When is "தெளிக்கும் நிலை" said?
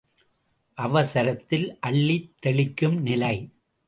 2.45-3.35